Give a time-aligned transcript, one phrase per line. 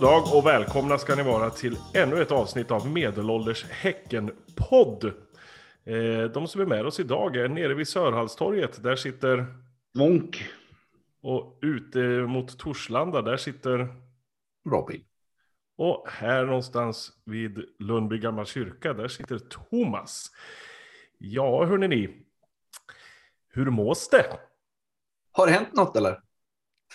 [0.00, 5.04] God dag och välkomna ska ni vara till ännu ett avsnitt av Medelålders Häcken-podd.
[5.84, 8.82] Eh, de som är med oss idag är nere vid Sörhallstorget.
[8.82, 9.46] Där sitter...
[9.94, 10.44] Vonk.
[11.22, 13.88] Och ute mot Torslanda, där sitter...
[14.70, 15.04] Robin.
[15.76, 20.30] Och här någonstans vid Lundby gamla kyrka, där sitter Thomas.
[21.18, 22.26] Ja, hörni ni.
[23.48, 24.38] Hur mås det?
[25.32, 26.29] Har det hänt något eller?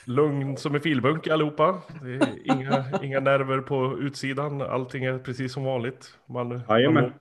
[0.04, 1.82] Lugn som en filbunke allihopa.
[2.02, 4.62] Det är inga, inga nerver på utsidan.
[4.62, 6.18] Allting är precis som vanligt.
[6.26, 7.20] Man, man, mår,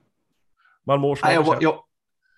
[0.85, 1.83] man mår som Nej, jag, man var, jag,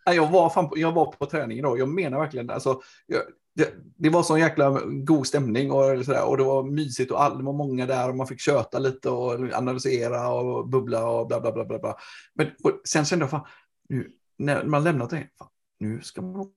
[0.05, 1.79] nej, jag, var fan på, jag var på träning idag.
[1.79, 3.21] Jag menar verkligen alltså, jag,
[3.57, 7.23] det, det var sån jäkla god stämning och, så där, och det var mysigt och
[7.23, 11.27] all, det var många där och man fick köta lite och analysera och bubbla och
[11.27, 11.65] bla bla bla.
[11.65, 11.95] bla, bla.
[12.33, 13.45] Men och sen kände jag fan,
[13.89, 16.51] nu, när man lämnat det, fan, nu ska man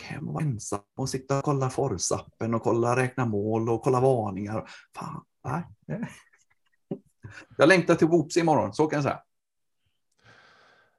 [0.00, 4.00] hem och vara ensam och sitta och kolla Forzappen och kolla räkna mål och kolla
[4.00, 4.64] varningar.
[4.96, 5.64] Fan, nej.
[7.58, 9.20] Jag längtar till Whoops imorgon, så kan jag säga.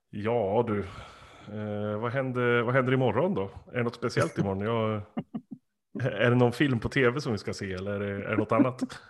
[0.09, 0.79] Ja du,
[1.57, 3.49] eh, vad, händer, vad händer imorgon då?
[3.71, 4.59] Är det något speciellt imorgon?
[4.61, 5.01] Jag,
[6.03, 8.37] är det någon film på tv som vi ska se eller är det, är det
[8.37, 8.81] något annat?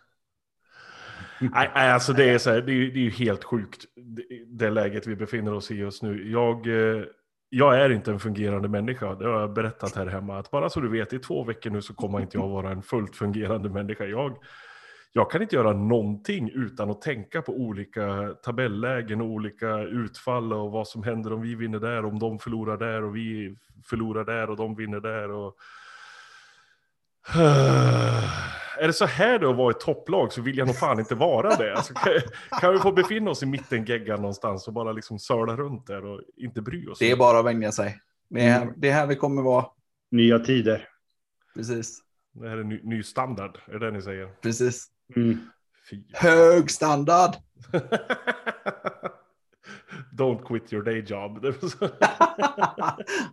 [1.41, 3.85] Nej, nej, alltså det är, så här, det, är, ju- det är ju helt sjukt
[3.95, 6.31] det, det läget vi befinner oss i just nu.
[6.31, 7.03] Jag, eh,
[7.53, 10.39] jag är inte en fungerande människa, det har jag berättat här hemma.
[10.39, 12.81] Att bara så du vet, i två veckor nu så kommer inte jag vara en
[12.81, 14.05] fullt fungerande människa.
[14.05, 14.37] Jag,
[15.11, 20.71] jag kan inte göra någonting utan att tänka på olika tabellägen och olika utfall och
[20.71, 24.49] vad som händer om vi vinner där, om de förlorar där och vi förlorar där
[24.49, 25.31] och de vinner där.
[25.31, 25.55] Och...
[28.81, 31.15] Är det så här det att vara ett topplag så vill jag nog fan inte
[31.15, 31.75] vara det.
[31.75, 32.13] Alltså, kan,
[32.61, 36.05] kan vi få befinna oss i mitten geggan någonstans och bara liksom söla runt där
[36.05, 36.99] och inte bry oss?
[36.99, 37.99] Det är bara att vänja sig.
[38.29, 39.65] Det är, här- det är här vi kommer vara.
[40.11, 40.87] Nya tider.
[41.55, 41.99] Precis.
[42.33, 44.27] Det här är ny, ny standard, är det det ni säger?
[44.41, 44.87] Precis.
[45.15, 45.39] Mm.
[46.13, 47.31] Hög standard.
[50.17, 51.39] Don't quit your day job.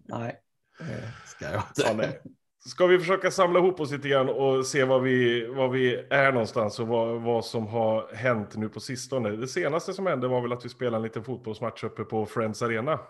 [0.08, 0.36] Nej,
[0.78, 1.94] det ska jag Ja, inte.
[1.94, 2.20] nej.
[2.68, 6.32] Ska vi försöka samla ihop oss lite grann och se var vi, var vi är
[6.32, 9.30] någonstans och vad, vad som har hänt nu på sistone.
[9.30, 12.62] Det senaste som hände var väl att vi spelade en liten fotbollsmatch uppe på Friends
[12.62, 13.00] Arena.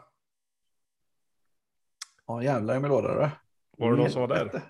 [2.27, 3.31] Ja, jävlar i min låda.
[3.79, 4.63] Var det någon som var där?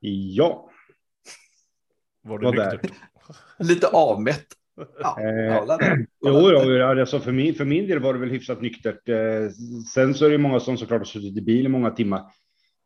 [0.00, 0.70] Ja.
[2.22, 2.80] Var det Var där.
[3.58, 4.46] Lite avmätt.
[5.00, 6.06] Ja, Eh, där.
[6.20, 9.08] Jo, då, alltså för, min, för min del var det väl hyfsat nyktert.
[9.08, 9.50] Eh,
[9.94, 12.22] sen så är det många som såklart har suttit i bil i många timmar.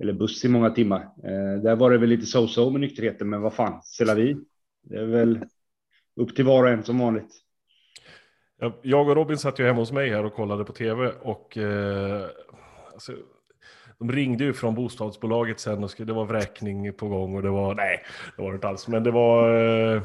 [0.00, 1.00] Eller buss i många timmar.
[1.00, 4.36] Eh, där var det väl lite so-so med nykterheten, men vad fan, c'est vi.
[4.82, 5.44] Det är väl
[6.16, 7.32] upp till var och en som vanligt.
[8.82, 12.26] Jag och Robin satt ju hemma hos mig här och kollade på tv och eh,
[12.92, 13.12] alltså,
[13.98, 17.50] de ringde ju från bostadsbolaget sen och skulle, det var vräkning på gång och det
[17.50, 18.04] var, nej,
[18.36, 20.02] det var det inte alls, men det var, eh,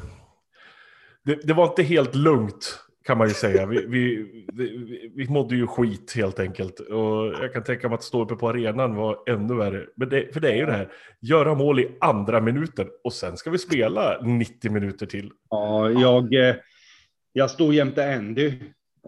[1.24, 3.66] det, det var inte helt lugnt kan man ju säga.
[3.66, 8.02] Vi, vi, vi, vi mådde ju skit helt enkelt och jag kan tänka mig att
[8.02, 9.86] stå uppe på arenan var ännu värre.
[9.96, 10.88] Men det, för det är ju det här,
[11.20, 15.30] göra mål i andra minuten och sen ska vi spela 90 minuter till.
[15.50, 16.34] Ja, jag,
[17.32, 18.46] jag stod jämte Andy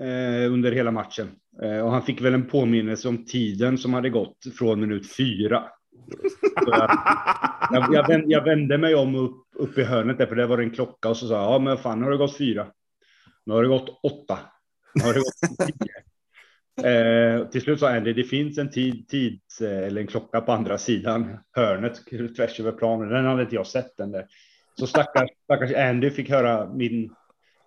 [0.01, 1.29] eh, under hela matchen
[1.63, 5.63] eh, och han fick väl en påminnelse om tiden som hade gått från minut fyra.
[6.67, 6.91] Jag,
[7.71, 10.57] jag, jag, vände, jag vände mig om upp, upp i hörnet där, för där var
[10.57, 12.67] det en klocka och så sa jag, ja men fan, har det gått fyra.
[13.51, 14.39] Nu har det gått åtta.
[14.95, 15.93] Nu har det gått tio.
[16.85, 20.53] Eh, till slut sa Andy, det finns en tid, tids, eh, eller en klocka på
[20.53, 22.01] andra sidan hörnet
[22.37, 23.09] tvärs över planen.
[23.09, 24.27] Den hade inte jag sett den där.
[24.79, 27.15] Så stackars, stackars Andy fick höra min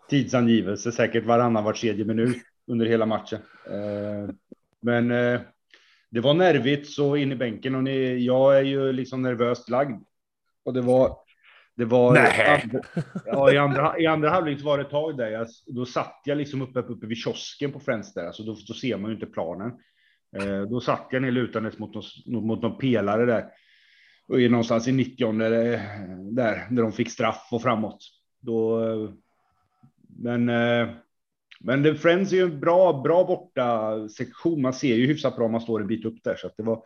[0.10, 2.38] tidsangivelse säkert varannan var tredje minut
[2.68, 3.40] under hela matchen.
[3.70, 4.36] Eh,
[4.82, 5.42] men eh,
[6.10, 10.04] det var nervigt så in i bänken och ni, jag är ju liksom nervöst lagd.
[10.66, 11.18] Och det var,
[11.76, 12.70] det var, Nej.
[13.26, 16.38] ja, i andra, i andra halvlek var det ett tag där, jag, då satt jag
[16.38, 19.26] liksom uppe, uppe vid kiosken på Friends där, alltså då, då ser man ju inte
[19.26, 19.72] planen.
[20.38, 23.46] Eh, då satt jag ner lutandes mot någon, mot någon pelare där.
[24.28, 25.50] Och är någonstans i 90 där,
[26.32, 27.98] där, där de fick straff och framåt.
[28.42, 29.10] Då, eh,
[30.08, 30.90] men eh,
[31.66, 34.62] men det, Friends är ju en bra, bra borta sektion.
[34.62, 36.36] Man ser ju hyfsat bra om man står en bit upp där.
[36.36, 36.84] Så det, var,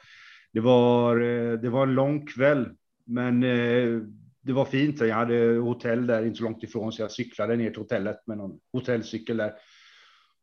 [0.54, 2.69] det, var, eh, det var en lång kväll,
[3.06, 4.01] men eh,
[4.47, 4.99] det var fint.
[4.99, 8.38] Jag hade hotell där inte så långt ifrån, så jag cyklade ner till hotellet med
[8.38, 9.53] någon hotellcykel där.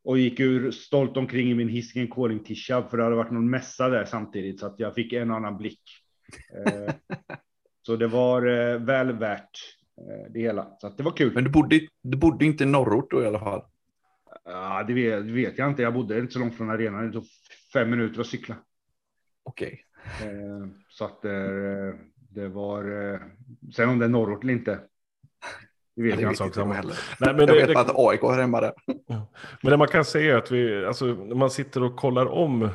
[0.04, 3.50] Och gick ur stolt omkring i min Hisingen Calling Tisha, för det hade varit någon
[3.50, 5.80] mässa där samtidigt, så att jag fick en annan blick.
[6.66, 6.94] Eh,
[7.82, 9.50] så det var eh, väl värt
[9.98, 10.76] eh, det hela.
[10.78, 11.34] Så att det var kul.
[11.34, 13.62] Men du bodde, du bodde inte i norrort då i alla fall?
[14.44, 15.82] Ja, det vet, det vet jag inte.
[15.82, 17.06] Jag bodde inte så långt från arenan.
[17.06, 17.26] Det tog
[17.72, 18.56] fem minuter att cykla.
[19.42, 19.84] Okej.
[20.22, 21.24] Eh, så att
[22.34, 23.12] det var.
[23.14, 23.20] Eh,
[23.76, 24.80] sen om det är norrort eller inte.
[25.96, 26.74] Det vet jag inte samma.
[26.74, 26.94] heller.
[27.20, 28.72] Nej, men Jag det, vet det, bara att AIK har hemma där.
[29.62, 32.68] Men det man kan säga är att vi, alltså, när man sitter och kollar om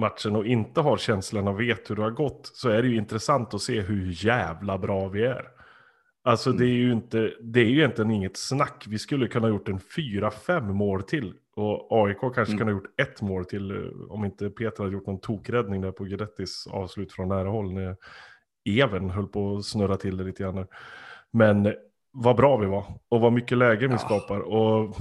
[0.00, 2.96] matchen och inte har känslan och vet hur det har gått så är det ju
[2.96, 5.46] intressant att se hur jävla bra vi är.
[6.24, 8.84] Alltså det är ju inte, det är ju egentligen inget snack.
[8.88, 11.34] Vi skulle kunna ha gjort en fyra, fem mål till.
[11.56, 12.58] Och AIK kanske Mm.
[12.58, 13.76] kunde ha gjort ett mål till eh,
[14.10, 17.72] om inte Peter hade gjort någon tokräddning där på Guidettis avslut från nära håll.
[17.72, 17.96] När
[18.66, 20.66] Even höll på att snurra till det lite grann.
[21.32, 21.74] Men
[22.12, 23.98] vad bra vi var och vad mycket lägen vi Ja.
[23.98, 24.40] skapar.
[24.40, 24.96] Och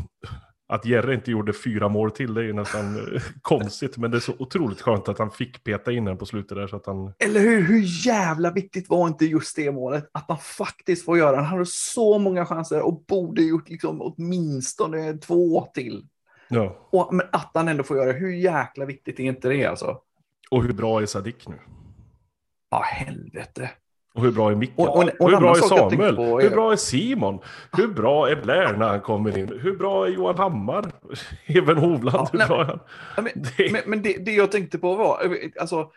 [0.67, 3.97] att Jerre inte gjorde fyra mål till det är nästan eh, konstigt.
[3.97, 6.67] Men det är så otroligt skönt att han fick peta in den på slutet där
[6.67, 7.13] så att han...
[7.19, 7.61] Eller hur?
[7.61, 10.09] Hur jävla viktigt var inte just det målet?
[10.11, 11.35] Att man faktiskt får göra.
[11.35, 16.07] Han hade så många chanser och borde gjort liksom åtminstone två till.
[16.47, 16.87] Ja.
[16.91, 18.19] Och, men att han ändå får göra det.
[18.19, 19.97] Hur jäkla viktigt är inte det alltså?
[20.51, 21.55] Och hur bra är Sadik nu?
[22.75, 23.69] Ja, helvete.
[24.15, 24.71] Och hur bra är Micke?
[24.75, 26.17] Och- och- och hur bra är Samuel?
[26.17, 27.39] är- Hur bra är Simon?
[27.77, 29.59] Hur bra är Blair när han kommer in?
[29.61, 30.91] Hur bra är Johan Hammar?
[31.45, 32.79] Even Hovland, Ja, hur nej, bra är han?
[33.15, 35.91] Men, Det- men, men det, det jag tänkte på var, alltså,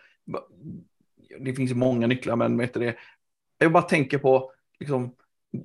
[1.41, 2.97] det finns många nycklar, men vet det,
[3.59, 5.15] jag bara tänker på, liksom,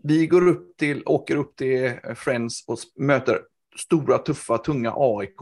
[0.04, 3.40] vi går upp till, åker upp till Friends och möter
[3.78, 5.40] stora, tuffa, tunga AIK.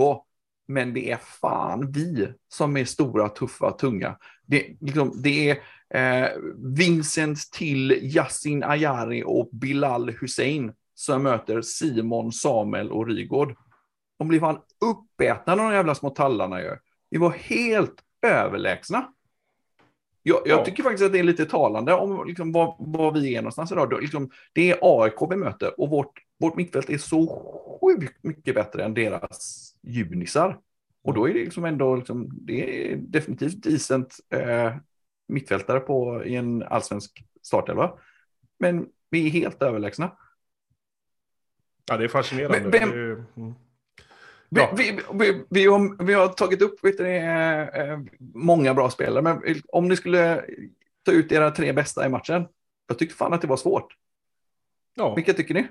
[0.74, 4.18] Men det är fan vi som är stora, tuffa, tunga.
[4.46, 6.30] Det, liksom, det är eh,
[6.78, 13.56] Vincent till Yasin Ayari och Bilal Hussein som möter Simon, Samuel och Rygård.
[14.20, 16.80] De blir fan uppätna de jävla små tallarna gör.
[17.10, 19.08] Vi var helt överlägsna.
[20.24, 20.66] Jag, jag Ja.
[20.66, 23.90] tycker faktiskt att det är lite talande om liksom, var, var vi är någonstans idag.
[23.90, 27.28] Då, liksom, det är AIK vi möter och vårt, vårt mittfält är så
[27.82, 30.60] sjukt mycket bättre än deras junisar.
[31.04, 34.76] Och då är det liksom ändå, liksom, det är definitivt decent eh,
[35.28, 37.94] mittfältare på, i en allsvensk startelva.
[38.60, 40.18] Men vi är helt överlägsna.
[41.86, 42.60] Ja, det är fascinerande.
[42.60, 43.54] Vem- Det är, mm.
[44.50, 44.74] Vi, Ja.
[44.78, 47.18] vi, vi, vi, har, vi har tagit upp vet det,
[47.76, 48.00] eh,
[48.34, 50.46] många bra spelare, men om ni skulle
[51.04, 52.48] ta ut era tre bästa i matchen,
[52.88, 53.96] jag tyckte fan att det var svårt.
[54.96, 55.16] ja.
[55.16, 55.68] Vilka tycker ni?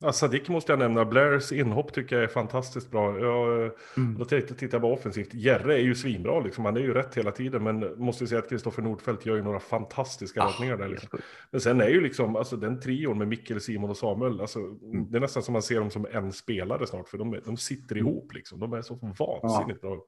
[0.00, 1.04] Ja, Sadik måste jag nämna.
[1.04, 3.18] Blairs inhopp tycker jag är fantastiskt bra.
[3.18, 4.18] Jag, Mm.
[4.18, 5.34] Då tänkte jag titta på offensivt.
[5.34, 6.64] Jerre är ju svinbra, liksom.
[6.64, 7.62] han är ju rätt hela tiden.
[7.64, 10.88] Men måste säga att Kristoffer Nordfeldt gör ju några fantastiska Ah, räddningar där.
[10.88, 11.08] Liksom.
[11.50, 15.10] Men sen är ju liksom, alltså den trion med Mikkel, Simon och Samuel, alltså, Mm.
[15.10, 17.96] det är nästan som man ser dem som en spelare snart, för de, de sitter
[17.98, 18.60] ihop liksom.
[18.60, 19.98] De är så vansinnigt bra.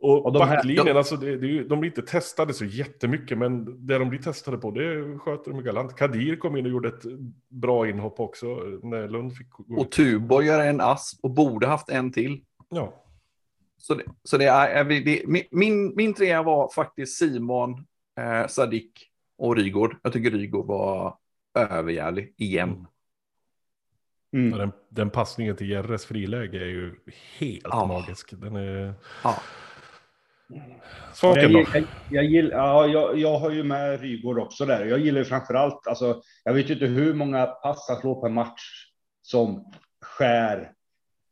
[0.00, 3.86] Och, Och de här- backlinjen, alltså det, det de blir inte testade så jättemycket, men
[3.86, 5.96] det de blir testade på, det sköter de galant.
[5.96, 7.02] Kadir kom in och gjorde ett
[7.48, 8.46] bra inhopp också,
[8.82, 9.90] när Lund fick gå Och.
[9.92, 12.40] Tuborg gör en ass och borde haft en till.
[12.68, 13.04] Ja,
[13.78, 17.86] Så det, så det är, det, min- min, trea var faktiskt Simon,
[18.20, 19.96] eh, Sadik och Rygård.
[20.02, 21.14] Jag tycker Rygård var
[21.54, 22.86] överjävlig igen.
[24.32, 24.52] Mm.
[24.52, 26.94] och den, den passningen till Jerres friläge är ju
[27.38, 27.86] helt Ja.
[27.86, 28.40] magisk.
[28.40, 28.94] Den är...
[29.24, 29.34] Ja.
[31.14, 31.70] Svaken Jag, då?
[31.74, 34.84] jag, jag, gill, ja, jag, jag har ju med Rygård också där.
[34.84, 38.20] Jag gillar ju framför allt, alltså, jag vet ju inte hur många pass han slår
[38.20, 38.86] per match
[39.22, 40.72] som skär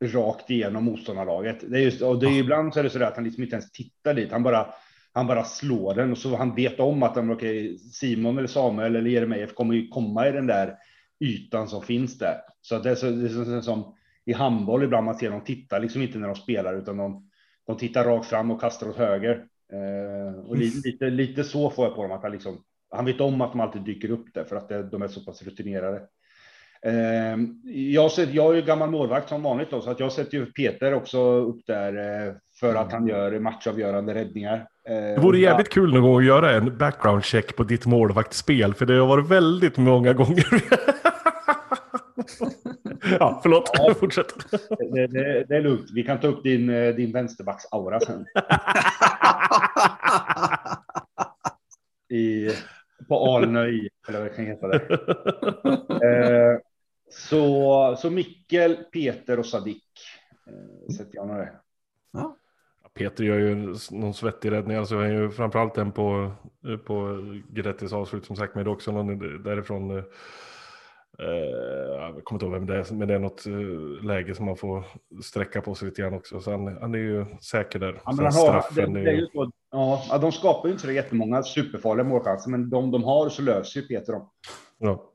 [0.04, 1.70] rakt igenom motståndarlaget.
[1.70, 3.42] Det är just, och det är, ibland så är det så där att han liksom
[3.42, 4.32] inte ens tittar dit.
[4.32, 4.66] Han bara,
[5.12, 8.96] han bara slår den och så han vet om att han, okay, Simon eller Samuel
[8.96, 10.74] eller Jeremejeff kommer ju komma i den där
[11.20, 12.36] ytan som finns där.
[12.60, 13.94] Så att det är, så, det är så, som
[14.24, 17.25] i handboll ibland man ser dem titta liksom inte när de spelar utan de,
[17.66, 19.44] de tittar rakt fram och kastar åt höger.
[19.72, 22.58] Eh, och li, lite, lite så får jag på dem att han liksom,
[22.90, 25.20] han vet om att de alltid dyker upp där för att det, de är så
[25.20, 26.02] pass rutinerade.
[26.82, 27.36] Eh,
[27.72, 30.46] jag, ser, jag är ju gammal målvakt som vanligt då, så att jag sätter ju
[30.46, 34.66] Peter också upp där eh, för att han gör matchavgörande räddningar.
[34.88, 38.74] Eh, Det vore jävligt kul någon gång att göra en background check på ditt målvaktsspel,
[38.74, 40.46] för det har varit väldigt många gånger.
[43.20, 43.70] ja, förlåt.
[43.72, 43.94] Ja.
[44.00, 44.34] Fortsätt.
[44.78, 45.90] det, det, det är lugnt.
[45.94, 48.26] Vi kan ta upp din, eh, din vänsterbacks-aura sen.
[52.18, 52.50] I,
[53.08, 54.92] på Alnöj, eller vad det kan heta där.
[56.04, 56.58] Eh,
[57.10, 59.84] så, så Mikkel, Peter och Sadik
[60.46, 61.52] eh, sätter jag med det.
[62.12, 62.36] Ja.
[62.94, 66.32] Peter gör ju någon svettig räddning, alltså han är ju framförallt den på,
[66.84, 70.02] på Grettis avslut som sagt, men det är också någon därifrån.
[71.18, 71.26] Eh,
[72.14, 74.56] jag kommer inte ihåg vem det är, men det är något eh, läge som man
[74.56, 74.84] får
[75.22, 76.40] sträcka på sig lite grann också.
[76.40, 78.00] Så han, han är ju säker där.
[78.04, 79.26] Ja, men har, straffen det är är ju...
[79.26, 83.42] så, ja, de skapar ju inte så jättemånga superfarliga målchanser, men de de har så
[83.42, 84.30] löser ju Peter dem.
[84.78, 85.12] Ja.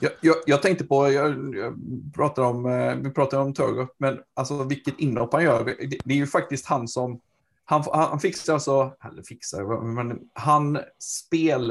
[0.00, 1.74] Jag, jag, jag tänkte på, jag, jag
[2.14, 5.64] pratar om, eh, vi pratar om Turgot, men alltså vilket inhopp han gör.
[5.64, 7.20] Det, det är ju faktiskt han som,
[7.64, 11.70] han, han fixar alltså, eller fixar, men han spel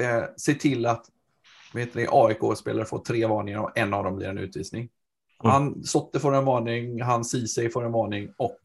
[0.00, 1.06] eh, ser till att
[1.74, 4.88] vet ni, AIK-spelare får tre varningar och en av dem blir en utvisning.
[5.42, 5.52] Mm.
[5.52, 8.58] Han Sotte får en varning, han Ceesay får en varning och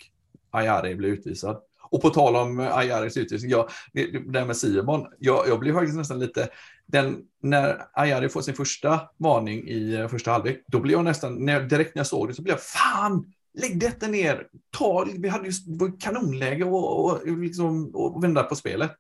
[0.51, 1.62] Ayari blir utvisad.
[1.93, 5.98] Och på tal om Ayaris utvisning, ja, det, där med Simon, jag, jag blev faktiskt
[5.98, 6.50] nästan lite,
[6.86, 11.62] den, när Ayari får sin första varning i första halvlek, då blev jag nästan, när,
[11.62, 15.48] direkt när jag såg det så blev jag, fan, lägg detta ner, ta, vi hade
[15.48, 15.53] ju
[16.00, 18.91] kanonläge och, och, liksom, och vända på spelet.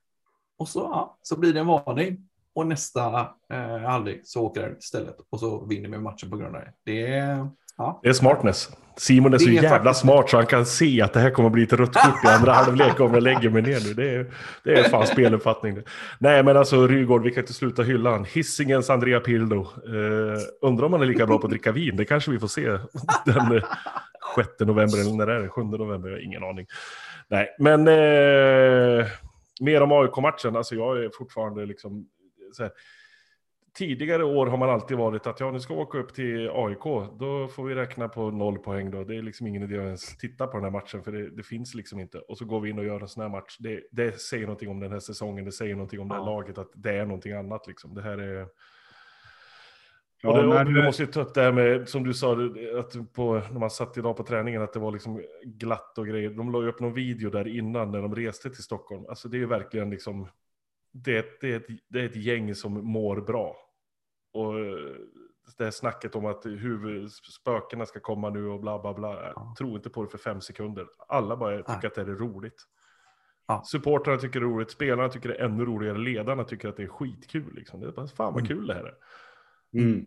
[0.57, 4.77] Och så, ja, så blir det en varning och nästa eh, halvlek så åker den
[4.77, 6.73] istället och så vinner vi matchen på grund av det.
[6.83, 7.99] Det är, ja.
[8.03, 8.69] det är smartness.
[8.97, 9.99] Simon är så jävla faktiskt...
[9.99, 12.53] smart så han kan se att det här kommer bli ett rött kort i andra
[12.53, 13.93] halvlek om jag lägger mig ner nu.
[13.93, 14.33] Det är,
[14.63, 15.77] det är fan speluppfattning.
[16.19, 18.25] Nej men alltså Rygård, vi kan inte sluta hylla han.
[18.25, 19.61] Hissingens Andrea Pildo.
[19.61, 21.95] Eh, undrar om han är lika bra på att dricka vin.
[21.95, 22.61] Det kanske vi får se
[23.25, 23.63] den eh,
[24.35, 26.09] 6 november eller när det är 7 november.
[26.09, 26.65] Jag har ingen aning.
[27.27, 29.05] Nej men eh,
[29.61, 30.55] mer om AIK-matchen.
[30.55, 32.07] Alltså jag är fortfarande liksom
[32.59, 32.71] här,
[33.73, 36.83] tidigare år har man alltid varit att ja, nu ska vi åka upp till AIK,
[37.19, 39.03] då får vi räkna på noll poäng då.
[39.03, 41.43] Det är liksom ingen idé att ens titta på den här matchen, för det, det
[41.43, 42.17] finns liksom inte.
[42.19, 43.57] Och så går vi in och gör en sån här match.
[43.59, 46.57] Det, det säger någonting om den här säsongen, det säger någonting om det här laget,
[46.57, 47.95] att det är någonting annat liksom.
[47.95, 48.47] Det här är...
[50.23, 52.33] och det, och vi måste ju ta upp det här med, som du sa,
[52.79, 56.29] att på, när man satt idag på träningen, att det var liksom glatt och grejer.
[56.29, 59.05] De la ju upp någon video där innan när de reste till Stockholm.
[59.09, 60.27] Alltså det är ju verkligen liksom
[60.93, 63.55] det, det, är ett, det är ett gäng som mår bra.
[64.33, 64.95] Och eh,
[65.57, 69.33] det här snacket om att huvudspökena ska komma nu och bla bla bla.
[69.35, 69.55] Ja.
[69.57, 70.87] Tro inte på det för fem sekunder.
[71.07, 71.87] Alla bara tycker ja.
[71.87, 72.63] att det är roligt.
[73.47, 73.63] Ja.
[73.65, 76.83] Supportrarna tycker det är roligt, spelarna tycker det är ännu roligare, ledarna tycker att det
[76.83, 77.55] är skitkul.
[77.55, 77.79] Liksom.
[77.79, 78.47] Det är bara, fan vad mm.
[78.47, 78.95] kul det här är.
[79.81, 80.05] Mm.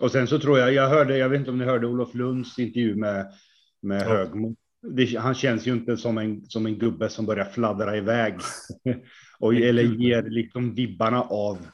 [0.00, 2.58] Och sen så tror jag, jag hörde, jag vet inte om ni hörde Olof Lunds
[2.58, 3.32] intervju med,
[3.80, 4.08] med ja.
[4.08, 4.56] Högmo.
[4.82, 8.34] Det, han känns ju inte som en, som en gubbe som börjar fladdra iväg.
[9.38, 11.66] och, eller ger liksom vibbarna av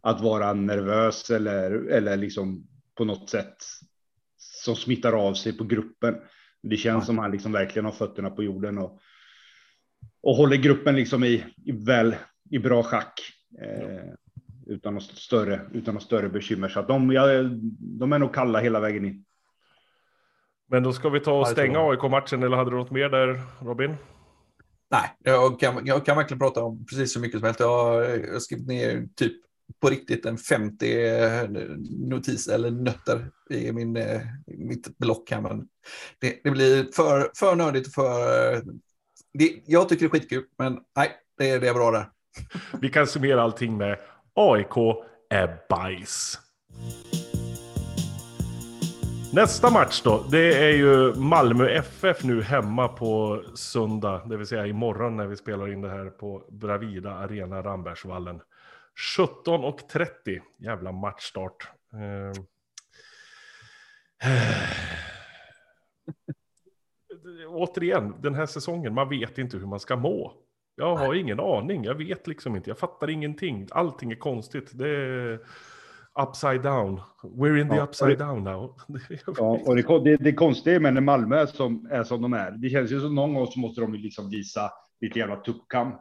[0.00, 3.56] att vara nervös eller, eller liksom på något sätt
[4.36, 6.16] som smittar av sig på gruppen.
[6.62, 7.06] Det känns ja.
[7.06, 9.00] som han liksom verkligen har fötterna på jorden och,
[10.22, 12.16] och håller gruppen liksom i, i väl
[12.50, 13.20] i bra schack.
[13.62, 14.12] Eh,
[14.66, 16.68] utan något större, utan något större bekymmer.
[16.68, 17.26] Så att de, ja,
[17.80, 19.24] de är nog kalla hela vägen in.
[20.66, 23.96] Men då ska vi ta och stänga AIK-matchen eller hade du något mer där Robin?
[24.90, 27.60] Nej, jag kan, jag kan verkligen prata om precis så mycket som helst.
[27.60, 29.32] Jag har skrivit ner typ
[29.80, 31.48] på riktigt en 50 eh,
[32.08, 35.40] notis eller nötter i min, eh, mitt block här.
[35.40, 35.68] Men
[36.18, 38.62] det, det blir för, för nördigt för...
[39.32, 42.10] Det, jag tycker det är skitkul, men nej, det, det är bra där.
[42.80, 43.98] Vi kan summera allting med
[44.34, 44.76] AIK
[45.30, 46.38] är bajs.
[49.32, 54.66] Nästa match då, det är ju Malmö FF nu hemma på söndag, det vill säga
[54.66, 58.40] imorgon när vi spelar in det här på Bravida Arena Rambergsvallen.
[59.16, 61.68] 17.30, jävla matchstart.
[61.92, 62.42] Eh.
[67.48, 70.32] Återigen, den här säsongen, man vet inte hur man ska må.
[70.74, 73.68] Jag har ingen aning, jag vet liksom inte, jag fattar ingenting.
[73.70, 74.70] Allting är konstigt.
[74.72, 75.40] Det är
[76.14, 77.00] upside down.
[77.22, 78.74] We're in the ja, upside det, down now.
[79.36, 82.50] ja, och det, det, det konstiga med när Malmö är som, är som de är,
[82.50, 85.92] det känns ju som någon gång så måste de liksom visa lite jävla tuppkam.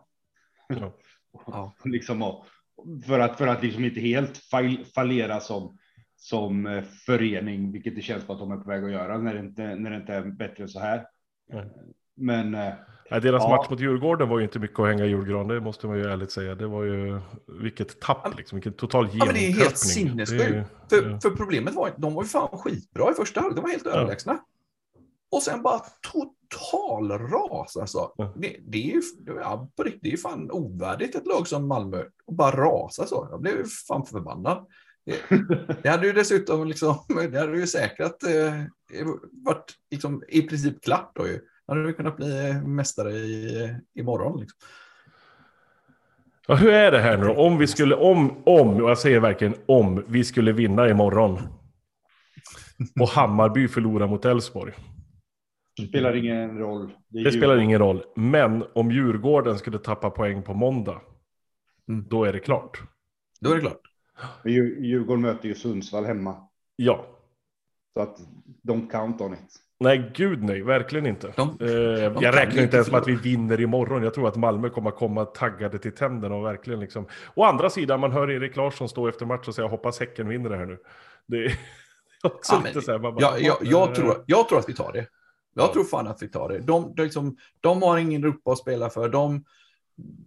[0.67, 0.93] Ja.
[1.47, 1.75] ja.
[1.85, 2.43] liksom,
[3.05, 4.37] för att, för att liksom inte helt
[4.95, 5.77] fallera som,
[6.15, 9.33] som eh, förening, vilket det känns på att de är på väg att göra när
[9.33, 11.05] det inte, när det inte är bättre än så här.
[11.53, 11.67] Mm.
[12.17, 12.73] Men eh,
[13.11, 13.49] Nej, deras ja.
[13.49, 16.03] match mot Djurgården var ju inte mycket att hänga i julgran, det måste man ju
[16.03, 16.55] ärligt säga.
[16.55, 17.19] Det var ju
[17.61, 19.43] vilket tapp, liksom, vilken total genomklappning.
[19.43, 20.69] Ja, men det är helt sinnessjukt.
[20.89, 23.69] För, för, problemet var att de var ju fan skitbra i första halvlek, de var
[23.69, 23.91] helt ja.
[23.91, 24.39] överlägsna.
[25.31, 25.81] Och sen bara
[26.11, 28.11] total ras alltså.
[28.17, 28.33] Ja.
[28.35, 31.67] Det, det, är ju ja, på riktigt, det är ju fan ovärdigt ett lag som
[31.67, 33.27] Malmö att bara rasa så.
[33.31, 34.67] Jag blev fan förbannad.
[35.05, 35.21] Det,
[35.83, 36.97] det hade ju dessutom liksom,
[37.31, 38.53] det hade ju säkrat eh,
[39.31, 44.39] varit liksom, i princip klart då ju hade vi kunnat bli mästare i, imorgon.
[44.39, 44.57] Liksom.
[46.47, 49.55] Ja, hur är det här nu Om vi skulle, om, om, och jag säger verkligen
[49.65, 51.39] om, vi skulle vinna imorgon.
[52.99, 54.73] Och Hammarby förlorar mot Elfsborg.
[55.77, 56.91] Det spelar ingen roll.
[57.07, 58.03] Det, det spelar ingen roll.
[58.15, 61.01] Men om Djurgården skulle tappa poäng på måndag,
[61.89, 62.05] mm.
[62.09, 62.81] då är det klart.
[63.41, 63.81] Då är det klart.
[64.45, 66.47] Djurgården möter ju Sundsvall hemma.
[66.75, 67.05] Ja.
[67.93, 68.19] Så att,
[68.63, 69.66] don't count on it.
[69.79, 71.33] Nej, gud nej, verkligen inte.
[71.35, 74.03] De, eh, de jag räknar inte ens med att vi vinner imorgon.
[74.03, 77.07] Jag tror att Malmö kommer att komma taggade till tänderna och verkligen liksom.
[77.35, 80.49] Å andra sidan, man hör Erik Larsson stå efter match och säga hoppas Häcken vinner
[80.49, 80.77] det här nu.
[81.27, 81.59] Det är
[82.23, 84.93] också ja, lite så här, bara, jag, jag, jag, tror, jag tror att vi tar
[84.93, 85.07] det.
[85.53, 85.73] Jag ja.
[85.73, 86.59] tror fan att vi tar det.
[86.59, 89.09] De, de, liksom, de har ingen Europa att spela för.
[89.09, 89.43] De,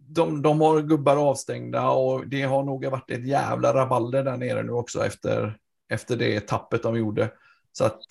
[0.08, 4.62] de, de har gubbar avstängda och det har nog varit ett jävla rabalder där nere
[4.62, 7.30] nu också efter, efter det tappet de gjorde.
[7.72, 8.02] Så att,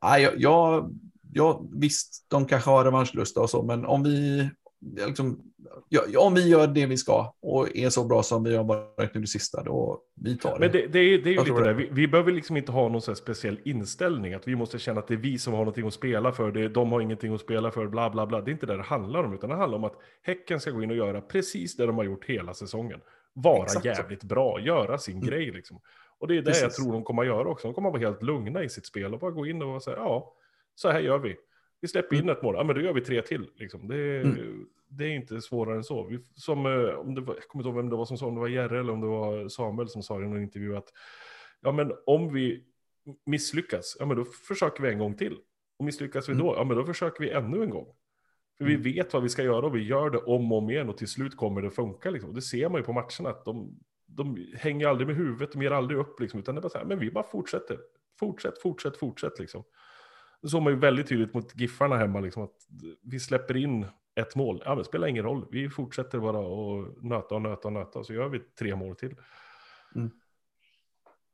[0.00, 0.94] ja, jag, jag,
[1.32, 4.48] jag visst, de kanske har revanschlusta och så, men om vi,
[5.06, 5.40] liksom,
[5.88, 9.14] ja, om vi gör det vi ska och är så bra som vi har varit
[9.14, 10.58] nu det sista, då vi tar det.
[10.60, 12.88] Men det, det är, det är ju lite det, vi, vi behöver liksom inte ha
[12.88, 15.94] någon speciell inställning, att vi måste känna att det är vi som har någonting att
[15.94, 18.40] spela för, det, de har ingenting att spela för, bla bla bla.
[18.40, 20.82] Det är inte det det handlar om, utan det handlar om att Häcken ska gå
[20.82, 23.00] in och göra precis det de har gjort hela säsongen.
[23.32, 23.88] Vara Exakt så.
[23.88, 25.26] jävligt bra, göra sin Mm.
[25.26, 25.80] grej liksom.
[26.18, 26.76] Och det är det jag Precis.
[26.84, 27.68] tror de kommer att göra också.
[27.68, 29.96] De kommer att vara helt lugna i sitt spel och bara gå in och säga,
[29.96, 30.34] ja,
[30.74, 31.36] så här gör vi.
[31.80, 33.50] Vi släpper in ett mål, ja men då gör vi tre till.
[33.56, 33.88] Liksom.
[33.88, 34.66] Det, Mm.
[34.88, 36.04] det är inte svårare än så.
[36.06, 38.26] Vi, som, eh, om det var, jag kommer inte ihåg vem det var som sa,
[38.26, 40.88] om det var Jerre eller om det var Samuel som sa i någon intervju att
[41.60, 42.64] ja men om vi
[43.26, 45.36] misslyckas, ja men då försöker vi en gång till.
[45.78, 46.46] Och misslyckas vi Mm.
[46.46, 47.86] då, ja men då försöker vi ännu en gång.
[48.58, 48.82] För vi Mm.
[48.82, 51.08] vet vad vi ska göra och vi gör det om och om igen och till
[51.08, 52.10] slut kommer det funka.
[52.10, 52.34] Liksom.
[52.34, 55.70] Det ser man ju på matcherna att de, de hänger aldrig med huvudet, de ger
[55.70, 57.78] aldrig upp liksom, utan det är bara så här, men vi bara fortsätter.
[58.18, 59.64] Fortsätt, fortsätt, fortsätt liksom.
[60.42, 62.56] Det såg man ju väldigt tydligt mot Giffarna hemma, liksom, att
[63.02, 64.62] vi släpper in ett mål.
[64.64, 68.04] Ja, men det spelar ingen roll, vi fortsätter bara och nöta och nöta och nöta
[68.04, 69.16] så gör vi tre mål till.
[69.94, 70.10] Mm.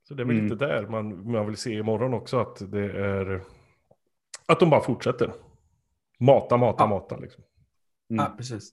[0.03, 0.45] Så det är väl Mm.
[0.49, 3.43] lite där man, man vill se imorgon också, att det är
[4.47, 5.33] att de bara fortsätter.
[6.19, 6.87] Mata, mata, Ja.
[6.87, 7.17] mata.
[7.17, 7.45] Liksom.
[8.11, 8.25] Mm.
[8.25, 8.73] Ja, precis.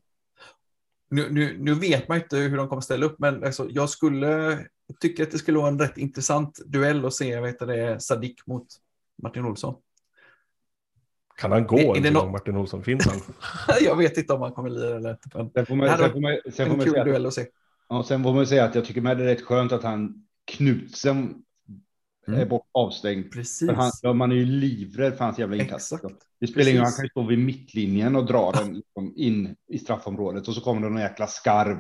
[1.09, 4.59] Nu, nu, nu vet man inte hur de kommer ställa upp, men alltså, jag skulle
[4.99, 8.67] tycka att det skulle vara en rätt intressant duell att se vet det, Sadik mot
[9.23, 9.75] Martin Olsson.
[11.37, 12.83] Kan han gå Är- är en det Martin Olsson?
[12.83, 13.19] Finns han?
[13.81, 15.29] jag vet inte om han kommer lira eller inte.
[15.33, 17.45] Men Sen får Det man, hade en kul duell att se.
[17.89, 20.23] ja, sen får man säga att jag tycker med det är rätt skönt att han
[20.45, 21.43] Knutsen
[22.27, 22.39] Mm.
[22.39, 23.31] är bort avstängd.
[23.31, 23.69] Precis.
[23.71, 25.93] Han, ja, man är ju livrädd för hans jävla inkast.
[25.93, 26.15] Exakt.
[26.39, 29.55] Det spelar ingen roll, han kan ju stå vid mittlinjen och dra den liksom in
[29.69, 31.77] i straffområdet och så kommer det någon jäkla skarv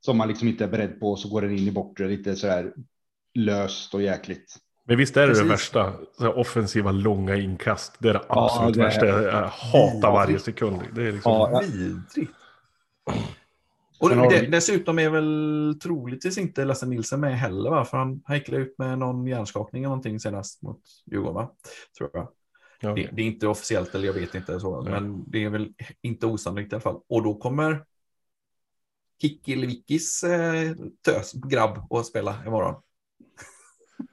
[0.00, 2.36] som man liksom inte är beredd på och så går den in i bortre lite
[2.36, 2.72] sådär
[3.34, 4.56] löst och jäkligt.
[4.86, 5.42] Men visst är det Precis.
[5.42, 5.92] det värsta?
[6.18, 7.96] Så här offensiva långa inkast.
[7.98, 9.06] Det är det Ja, absolut det är- värsta.
[9.06, 10.80] Jag hatar varje sekund.
[10.94, 11.32] Det är liksom...
[11.32, 12.30] Ja, Vidrigt.
[14.12, 17.84] Och det, dessutom är väl troligtvis inte Lasse Nilsson med heller, va?
[17.84, 21.52] för han häcklade ut med någon hjärnskakning eller någonting senast mot Djurgården, va?
[21.98, 22.28] tror jag.
[22.80, 24.90] Ja, Det, det är inte officiellt, eller jag vet inte, så, Ja.
[24.90, 27.00] men det är väl inte osannolikt i alla fall.
[27.08, 27.84] Och då kommer
[29.22, 32.74] Kickilivickis eh, tös, grabb att spela imorgon.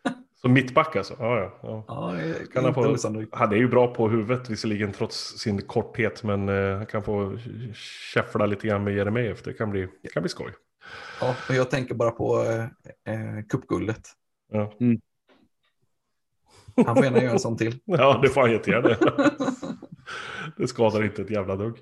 [0.42, 1.16] Så mittback alltså?
[1.20, 1.60] Ja, ja.
[1.64, 1.86] ja.
[1.88, 3.26] Ja, Kan han få-.
[3.32, 6.24] Han är ju bra på huvudet visserligen trots sin korthet.
[6.24, 7.38] Men eh, han kan få
[8.14, 9.44] käffla lite grann med Jeremejeff.
[9.44, 10.52] Det kan bli, det kan bli skoj.
[11.22, 14.02] Ja, och jag tänker bara på eh, eh, cupguldet.
[14.52, 14.74] Ja.
[16.86, 17.80] Han får gärna göra en sån till.
[17.86, 18.96] Ja, det får han jättegärna.
[20.58, 21.78] det skadar inte ett jävla dugg.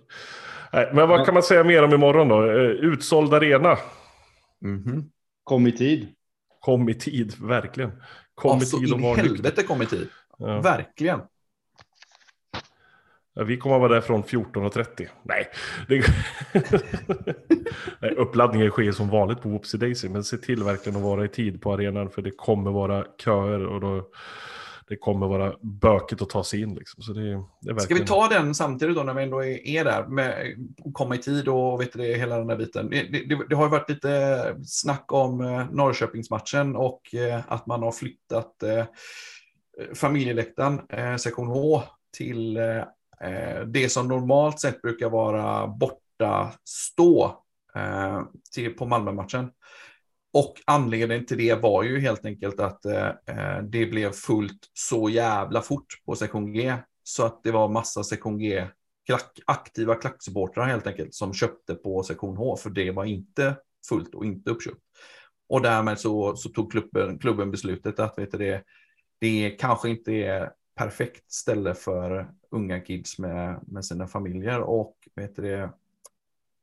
[0.73, 2.43] Nej, men vad kan man säga mer om imorgon då?
[2.51, 3.77] Eh, Utsåld arena.
[4.61, 5.09] Mhm.
[5.43, 6.07] Kom i tid.
[6.59, 7.91] Kom i tid, verkligen.
[8.39, 10.07] Kom Alltså i tid och var helvete kom i tid.
[10.37, 10.61] Ja.
[10.61, 11.19] Verkligen.
[13.33, 15.07] Ja, vi kommer att vara där från 14.30.
[15.23, 15.47] Nej,
[15.87, 16.03] det...
[18.01, 21.27] Nej uppladdningen sker som vanligt på Whoopsie Daisy, men se till verkligen att vara i
[21.27, 24.09] tid på arenan för det kommer vara köer och då
[24.89, 26.75] det kommer vara bökigt att ta sig in.
[26.75, 27.03] Liksom.
[27.03, 27.79] Så det, det verkligen...
[27.79, 30.55] Ska vi ta den samtidigt då när vi ändå är, är där med
[30.93, 32.89] komma i tid och vet det, hela den där biten.
[32.89, 37.91] Det, det, det har varit lite snack om eh, Norrköpingsmatchen och eh, att man har
[37.91, 38.85] flyttat eh,
[39.93, 40.79] familjeläktaren,
[41.19, 41.83] sektion H,
[42.17, 42.59] till
[43.65, 47.43] det som normalt sett brukar vara borta stå
[48.53, 49.51] till, på Malmö-matchen.
[50.33, 55.09] Och anledningen till det var ju helt enkelt att eh, eh, det blev fullt så
[55.09, 56.75] jävla fort på sektion G.
[57.03, 58.67] Så att det var massa sektion G,
[59.05, 63.55] klack, aktiva klacksupportrar helt enkelt, som köpte på sektion H, för det var inte
[63.89, 64.79] fullt och inte uppköpt.
[65.49, 68.63] Och därmed så, så tog klubben, klubben beslutet att vet du, det,
[69.19, 75.35] det kanske inte är perfekt ställe för unga kids med, med sina familjer och vet
[75.35, 75.71] du, det,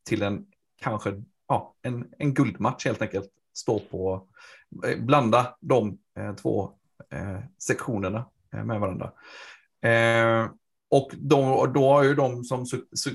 [0.05, 0.47] till en
[0.81, 4.29] kanske ja, en, en guldmatch helt enkelt stå på,
[4.87, 6.71] eh, blanda de eh, två
[7.11, 9.13] eh, sektionerna med varandra.
[10.91, 12.67] Och då, då har ju de som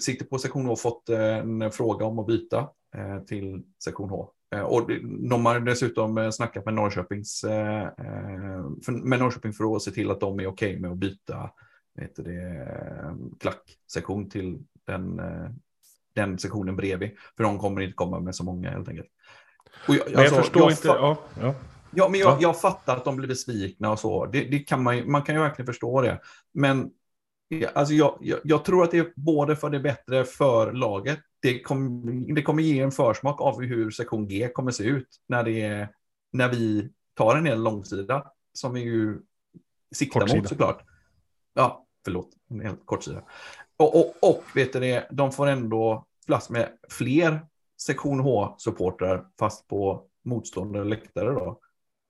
[0.01, 2.69] sitter på sektion H fått en fråga om att byta
[3.27, 4.29] till sektion H.
[4.65, 4.89] Och
[5.29, 7.45] de har dessutom snackat med Norrköpings,
[8.87, 11.49] med Norrköping för att se till att de är okej med att byta
[11.95, 12.67] vet det,
[13.39, 15.21] klacksektion till den,
[16.13, 17.11] den sektionen bredvid.
[17.37, 19.09] För de kommer inte komma med så många helt enkelt.
[19.87, 20.87] Och jag, Men jag alltså, förstår jag inte...
[20.87, 21.55] Ja, ja.
[21.93, 24.25] Ja, men jag, jag fattar att de blir besvikna och så.
[24.25, 26.21] Det, det kan man, man kan ju verkligen förstå det.
[26.53, 26.91] Men
[27.73, 31.61] alltså jag, jag, jag tror att det är både för det bättre för laget det,
[31.61, 35.87] kom, det kommer ge en försmak av hur sektion G kommer se ut när, det,
[36.31, 39.21] när vi tar en hel långsida som vi ju
[39.95, 40.41] siktar Kortsida.
[40.41, 40.83] mot såklart.
[41.53, 43.21] Ja, förlåt, en hel kortsida.
[43.77, 47.45] Och, och, och vet du det, de får ändå plats med fler
[47.81, 51.59] sektion H-supportrar fast på motståndare läktare då.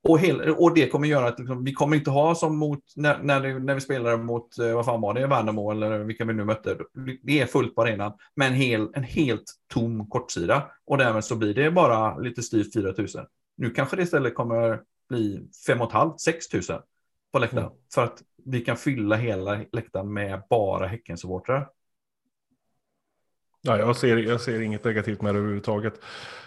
[0.04, 3.20] Och, hel, och det kommer göra att liksom, vi kommer inte ha som mot när,
[3.24, 6.46] när, när vi spelar mot, eh, vad fan var det, Värnamo eller vilka vi nu
[6.46, 6.78] mötte.
[7.24, 10.72] Det är fullt på arenan, men en, hel, en helt tom kortsida.
[10.86, 13.08] Och därmed så blir det bara lite styvt 4 000.
[13.58, 16.64] Nu kanske det istället kommer bli 5 500 6 000
[17.32, 17.64] på läktaren.
[17.64, 17.78] Mm.
[17.94, 21.68] För att vi kan fylla hela läktaren med bara Häckensupportrar.
[23.64, 25.94] Ja, jag, ser, jag ser inget negativt med det överhuvudtaget.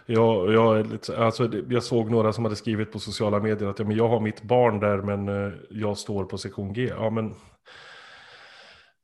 [0.06, 3.96] Jag, jag, alltså, jag såg några som hade skrivit på sociala medier att ja, men
[3.96, 6.92] jag har mitt barn där men eh, jag står på sektion G.
[6.96, 7.34] Ja, men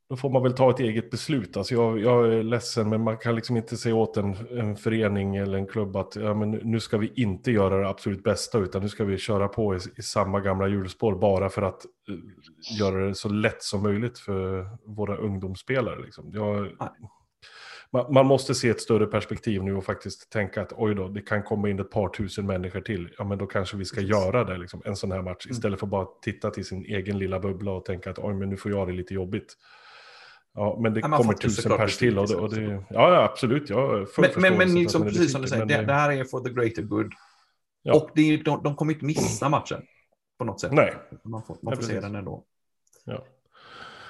[0.09, 1.57] då får man väl ta ett eget beslut.
[1.57, 5.37] Alltså jag, jag är ledsen men man kan liksom inte säga åt en, en förening
[5.37, 8.83] eller en klubb att ja, men nu ska vi inte göra det absolut bästa utan
[8.83, 12.19] nu ska vi köra på i, i samma gamla hjulspår bara för att uh,
[12.81, 16.03] göra det så lätt som möjligt för våra ungdomsspelare.
[16.03, 16.31] Liksom.
[16.33, 16.89] Jag, Nej
[17.93, 21.21] man, man måste se ett större perspektiv nu och faktiskt tänka att oj då, det
[21.23, 23.15] kan komma in ett par tusen människor till.
[23.19, 25.47] Ja, men då kanske vi ska göra det, liksom, en sån här match.
[25.47, 25.57] Mm.
[25.57, 28.49] Istället för bara att titta till sin egen lilla bubbla och tänka att oj, men
[28.51, 29.57] nu får jag det lite jobbigt.
[30.55, 32.19] Ja, men det Ja, kommer tusen pers till.
[32.19, 33.71] Och det, och det, ja, ja, absolut.
[33.71, 36.83] Jag Men, men, liksom, precis som du säger, det, det här är for the greater
[36.83, 37.13] good.
[37.83, 37.95] Ja.
[37.95, 39.83] Och det är, de, de kommer inte missa matchen
[40.39, 40.73] på något sätt.
[40.73, 42.45] Nej, Man får, man får se den ändå.
[43.05, 43.25] ja.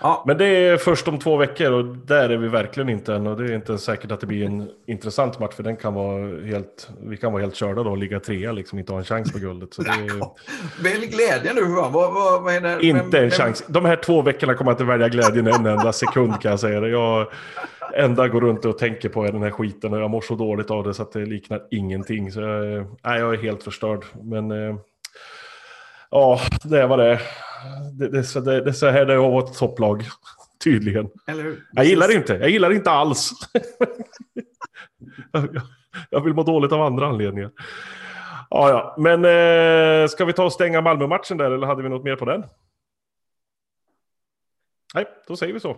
[0.02, 3.26] Ja, Men det är först om två veckor och där är vi verkligen inte än.
[3.26, 6.42] Och det är inte säkert att det blir en intressant match för den kan vara
[6.44, 9.32] helt, vi kan vara helt körda då och ligga trea liksom, inte ha en chans
[9.32, 9.74] på guldet.
[9.74, 10.20] Så det är
[10.82, 11.74] välj glädje nu.
[11.74, 12.86] Vad, vad, vad, är det?
[12.86, 13.64] inte Vem- en vem- chans.
[13.66, 16.80] De här två veckorna kommer jag inte välja glädjen en enda sekund kan jag säga
[16.80, 16.88] det.
[16.88, 17.26] Jag
[17.94, 20.70] enda går runt och tänker på är den här skiten och jag mår så dåligt
[20.70, 22.32] av det så att det liknar ingenting.
[22.32, 24.04] Så jag, nej, jag är helt förstörd.
[24.22, 24.76] Men eh,
[26.10, 27.20] ja, det vad det.
[27.98, 30.04] Det, det, det, det är så här det är att vara ett topplag,
[30.64, 31.10] tydligen.
[31.72, 32.32] Jag gillar det inte.
[32.34, 33.30] Jag gillar det inte alls.
[35.32, 35.60] Jag-
[36.10, 37.50] jag vill må dåligt av andra anledningar.
[38.50, 38.94] Ja, ja.
[38.98, 42.24] Men eh, ska vi ta och stänga Malmö-matchen där eller hade vi något mer på
[42.24, 42.44] den?
[44.94, 45.76] Nej, då säger vi så.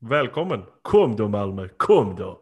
[0.00, 0.64] Välkommen.
[0.82, 2.38] Kom då Malmö, kom då.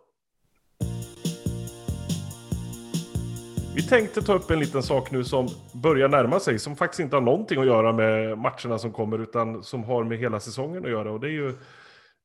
[3.74, 7.16] Vi tänkte ta upp en liten sak nu som börjar närma sig, som faktiskt inte
[7.16, 10.90] har någonting att göra med matcherna som kommer, utan som har med hela säsongen att
[10.90, 11.12] göra.
[11.12, 11.54] Och det är ju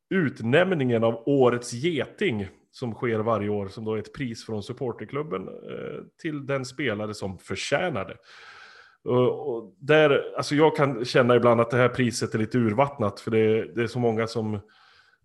[0.10, 5.48] utnämningen av Årets Geting som sker varje år, som då är ett pris från supporterklubben
[5.48, 8.18] eh, till den spelare som förtjänar det.
[9.10, 13.32] Och, där, alltså jag kan känna ibland att det här priset är lite urvattnat, för
[13.32, 14.60] det, det är så många som,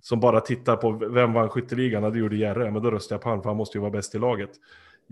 [0.00, 3.28] som bara tittar på vem vann skytteligan, det gjorde Jerre, men då röstar jag på
[3.28, 4.50] honom för han måste ju vara bäst i laget.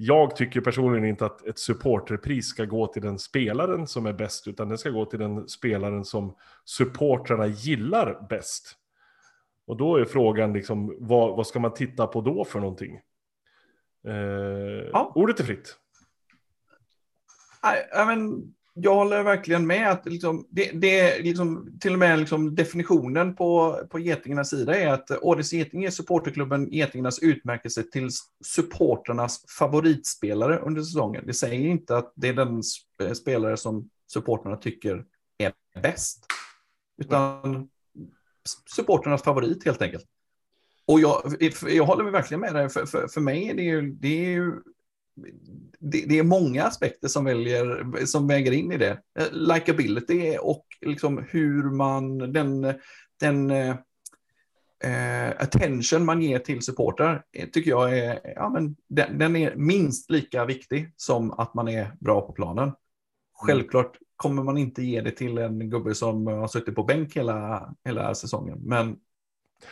[0.00, 4.48] Jag tycker personligen inte att ett supporterpris ska gå till den spelaren som är bäst,
[4.48, 8.76] utan den ska gå till den spelaren som supportrarna gillar bäst.
[9.66, 13.00] Och då är frågan, liksom, vad, vad ska man titta på då för någonting?
[14.06, 15.12] Eh, Ja.
[15.14, 15.76] Ordet är fritt.
[17.62, 22.18] Nej, ja, men jag håller verkligen med att liksom, det, det liksom, till och med
[22.18, 28.08] liksom definitionen på, på Getingarnas sida är att Årets Geting är supporterklubben Getingarnas utmärkelse till
[28.44, 31.24] supporternas favoritspelare under säsongen.
[31.26, 32.62] Det säger inte att det är den
[33.14, 35.04] spelare som supporterna tycker
[35.38, 36.26] är bäst,
[37.02, 37.68] utan
[38.76, 40.04] supporternas favorit helt enkelt.
[40.86, 41.34] Och jag,
[41.68, 44.52] jag håller verkligen med dig, för, för, för mig är det ju, det är ju
[45.78, 48.98] det, det är många aspekter som, väljer, som väger in i det.
[49.18, 52.74] Eh, Likeability och liksom hur man, den,
[53.20, 53.76] den eh,
[54.84, 59.54] eh, attention man ger till supportrar eh, tycker jag är, ja, men den, den är
[59.56, 62.72] minst lika viktig som att man är bra på planen.
[63.34, 67.70] Självklart kommer man inte ge det till en gubbe som har suttit på bänk hela,
[67.84, 68.96] hela säsongen, men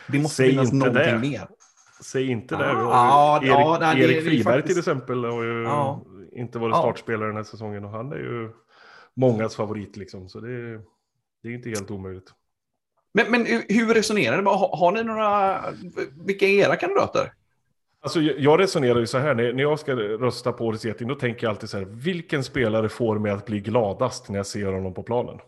[0.07, 1.19] det måste Säg finnas någonting det.
[1.19, 1.47] mer.
[2.03, 2.63] Säg inte det.
[2.65, 6.05] Ja, Erik, ja, nej, Erik Friberg faktiskt- till exempel har ju Ja.
[6.31, 8.49] inte varit startspelare den här säsongen och han är ju
[9.13, 10.29] mångas favorit liksom.
[10.29, 10.81] Så det, är-
[11.43, 12.33] det är inte helt omöjligt.
[13.13, 14.49] Men, men hur resonerar ni?
[14.49, 15.61] Har, har ni några,
[16.25, 17.31] vilka är era kandidater?
[18.01, 21.43] Alltså, jag resonerar ju så här, när jag ska rösta på Årets Geting, då tänker
[21.47, 24.93] jag alltid så här, vilken spelare får mig att bli gladast när jag ser honom
[24.93, 25.39] på planen?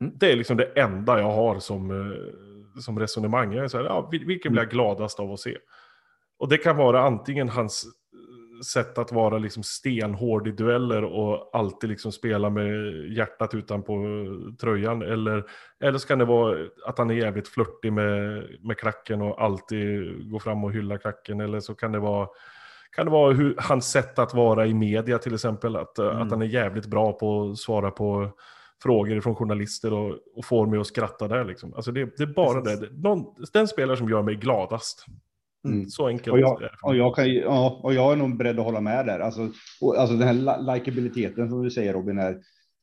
[0.00, 0.12] Mm.
[0.16, 3.52] Det är liksom det enda jag har som, eh, som resonemang.
[3.52, 5.56] Jag är så här, ja, vil- vilken blir jag gladast av att se?
[6.40, 11.50] Och det kan vara antingen hans eh, sätt att vara liksom stenhård i dueller och
[11.52, 12.76] alltid liksom spela med
[13.16, 13.94] hjärtat utanpå
[14.60, 15.02] tröjan.
[15.02, 15.44] Eller,
[15.80, 20.30] eller så kan det vara att han är jävligt flörtig med, med klacken och alltid
[20.30, 21.40] går fram och hyllar klacken.
[21.40, 22.28] Eller så kan det vara
[22.96, 25.76] kan det vara hur, hans sätt att vara i media till exempel.
[25.76, 26.22] Att, mm.
[26.22, 28.30] att han är jävligt bra på att svara på
[28.82, 31.44] frågor från journalister och, och får mig att skratta där.
[31.44, 31.74] Liksom.
[31.74, 32.80] Alltså det, det är bara Precis.
[32.80, 33.08] det.
[33.08, 35.06] Någon, den spelare som gör mig gladast.
[35.64, 35.86] Mm.
[35.90, 36.32] Så enkelt.
[36.32, 39.20] Och jag, och, jag kan, ja, och jag är nog beredd att hålla med där.
[39.20, 42.38] Alltså, och, alltså den här likabiliteten som du säger Robin är,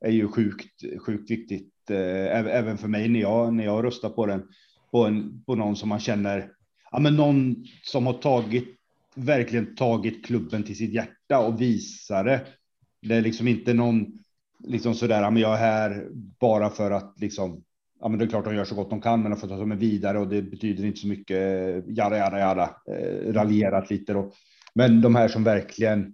[0.06, 1.74] är ju sjukt, sjukt viktigt.
[1.90, 4.44] Eh, även för mig när jag, när jag röstar på den.
[4.92, 6.52] På, en, på någon som man känner,
[6.92, 8.68] ja men någon som har tagit,
[9.16, 12.42] verkligen tagit klubben till sitt hjärta och visar det.
[13.02, 14.06] Det är liksom inte någon,
[14.64, 16.08] liksom sådär, men jag är här
[16.40, 17.64] bara för att liksom
[18.00, 19.58] ja, men det är klart de gör så gott de kan, men de får ta
[19.58, 21.38] sig vidare och det betyder inte så mycket.
[21.88, 24.32] Jada, jada, jada, eh, raljerat lite då.
[24.76, 26.14] Men de här som verkligen.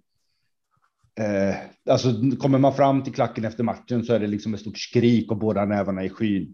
[1.20, 1.56] Eh,
[1.90, 5.32] alltså kommer man fram till klacken efter matchen så är det liksom ett stort skrik
[5.32, 6.54] och båda nävarna i skyn.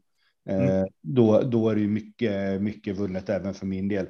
[0.50, 0.88] Eh, mm.
[1.02, 4.08] då, då är det ju mycket, mycket vunnet även för min del.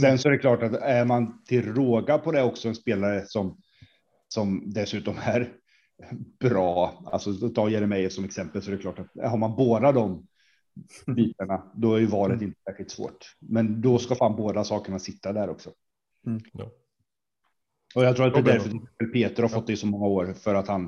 [0.00, 3.24] Sen så är det klart att är man till råga på det också en spelare
[3.26, 3.56] som
[4.28, 5.52] som dessutom är
[6.40, 7.02] bra.
[7.12, 10.26] Alltså ta Jeremejeff som exempel så är det klart att har man båda dem
[11.06, 12.48] bitarna, då är ju valet mm.
[12.48, 13.36] inte särskilt svårt.
[13.38, 15.70] Men då ska fan båda sakerna sitta där också.
[16.26, 16.42] Mm.
[16.52, 16.70] Ja.
[17.94, 20.32] Och jag tror att det är därför Peter har fått det i så många år
[20.32, 20.86] för att han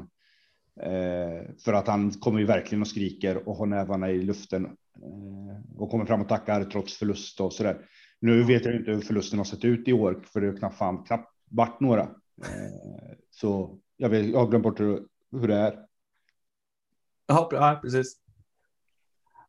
[0.80, 5.80] eh, för att han kommer ju verkligen och skriker och har nävarna i luften eh,
[5.80, 7.86] och kommer fram och tackar trots förlust och så där.
[8.20, 10.78] Nu vet jag inte hur förlusten har sett ut i år, för det har knappt
[10.78, 12.02] fan knappt varit några.
[12.02, 15.84] Eh, så jag, vet, jag har glömt bort hur, hur det är.
[17.26, 18.16] Ja, precis.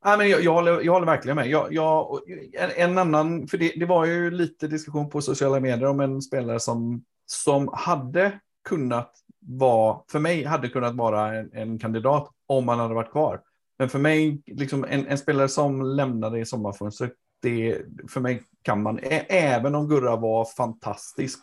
[0.04, 1.48] Ja, men jag, jag, håller, jag håller verkligen med.
[1.48, 2.20] Jag, jag,
[2.54, 6.22] en, en annan, för det, det, var ju lite diskussion på sociala medier om en
[6.22, 12.68] spelare som, som hade kunnat vara, för mig hade kunnat vara en, en kandidat om
[12.68, 13.42] han hade varit kvar.
[13.78, 18.82] Men för mig, liksom en, en spelare som lämnade i sommarfönstret, det, för mig kan
[18.82, 21.40] man, även om Gurra var fantastisk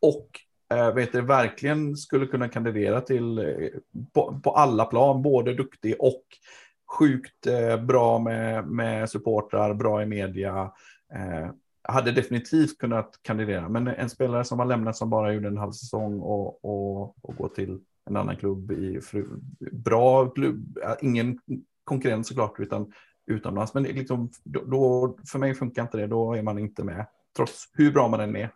[0.00, 0.40] och
[0.74, 3.44] äh, vet du, verkligen skulle kunna kandidera till eh,
[4.12, 6.22] på, på alla plan, både duktig och
[6.90, 10.72] sjukt eh, bra med, med supportrar, bra i media.
[11.14, 11.50] Eh,
[11.82, 15.72] hade definitivt kunnat kandidera, men en spelare som har lämnat som bara gjorde en halv
[15.72, 19.00] säsong och, och, och går till en annan klubb i
[19.72, 21.38] bra klubb, ingen
[21.84, 22.92] konkurrens såklart, utan
[23.26, 23.74] utomlands.
[23.74, 27.68] Men liksom, då, då, för mig funkar inte det, då är man inte med, trots
[27.72, 28.50] hur bra man än är.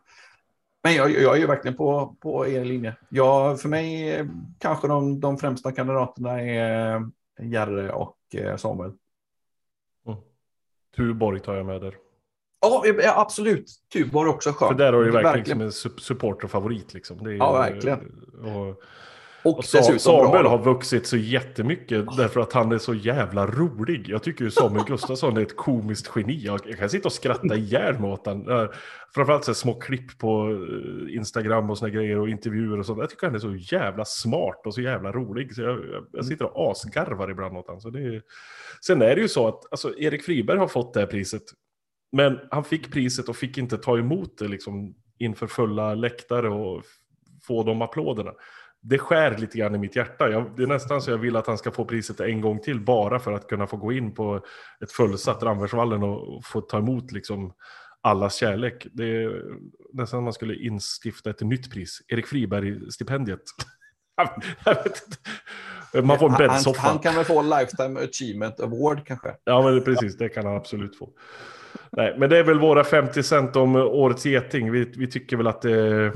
[0.82, 2.96] Men jag, jag är ju verkligen på, på er linje.
[3.08, 4.26] Jag, för mig eh,
[4.58, 7.10] kanske de, de främsta kandidaterna är
[7.42, 8.92] Järre och Eh, Samuel.
[10.06, 10.18] Mm.
[10.96, 11.94] Tuborg tar jag med där.
[12.60, 13.70] Ja, absolut.
[13.92, 14.72] Tuborg också skönt.
[14.72, 15.72] För där har du verkligen, verkligen.
[15.72, 16.94] som en supporterfavorit.
[16.94, 17.36] Liksom.
[17.38, 18.24] Ja, verkligen.
[18.44, 18.82] Och,
[19.44, 22.16] och, och Samuel har vuxit så jättemycket oh.
[22.16, 24.08] därför att han är så jävla rolig.
[24.08, 26.44] Jag tycker ju Samuel Gustafsson är ett komiskt geni.
[26.44, 28.68] Jag, kan sitta och skratta ihjäl mig åt honom.
[29.14, 32.98] Framförallt så små klipp på eh, Instagram och såna grejer och intervjuer och sånt.
[33.00, 35.54] Jag tycker han är så jävla smart och så jävla rolig.
[35.54, 35.80] Så jag,
[36.12, 37.80] jag sitter och asgarvar ibland åt honom.
[37.80, 38.22] Så det är...
[38.86, 41.42] Sen är det ju så att alltså, Erik Friberg har fått det här priset.
[42.12, 46.82] Men han fick priset och fick inte ta emot det liksom, inför fulla läktare och
[47.42, 48.32] få de applåderna
[48.86, 50.30] det skär lite grann i mitt hjärta.
[50.30, 52.80] Jag, det är nästan så jag vill att han ska få priset en gång till
[52.80, 54.44] bara för att kunna få gå in på
[54.80, 57.52] ett fullsatt Rambergsvallen och få ta emot liksom
[58.00, 58.86] allas kärlek.
[58.92, 59.42] Det är
[59.92, 62.02] nästan man skulle instifta ett nytt pris.
[62.08, 63.40] Erik Friberg-stipendiet.
[66.02, 66.80] Man får en bäddsoffa.
[66.80, 69.34] Han, han, kan väl få Lifetime Achievement Award kanske?
[69.44, 70.16] Ja, men precis.
[70.16, 71.08] Det kan han absolut få.
[71.90, 74.72] Nej, men det är väl våra 50 cent om årets geting.
[74.72, 76.12] Vi, vi tycker väl att det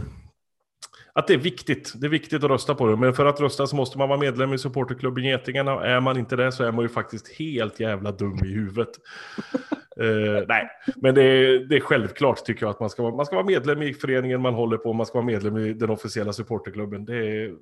[1.18, 1.92] att det är viktigt.
[1.96, 2.96] Det är viktigt att rösta på det.
[2.96, 5.84] Men för att rösta så måste man vara medlem i supporterklubben Getingarna.
[5.84, 8.88] Är man inte det så är man ju faktiskt helt jävla dum i huvudet.
[10.00, 13.26] uh, nej, men det är, det är självklart tycker jag att man ska, vara, man
[13.26, 14.92] ska vara medlem i föreningen man håller på.
[14.92, 17.04] Man ska vara medlem i den officiella supporterklubben.
[17.04, 17.54] Det är,